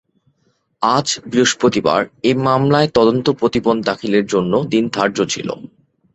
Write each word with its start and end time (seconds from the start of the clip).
আজ 0.81 1.07
বৃহস্পতিবার 1.25 2.01
এ 2.23 2.31
মামলায় 2.45 2.89
তদন্ত 2.93 3.25
প্রতিবেদন 3.31 3.77
দাখিলের 3.81 4.25
জন্য 4.25 4.53
দিন 4.71 4.83
ধার্য 4.93 5.17
ছিল। 5.25 5.49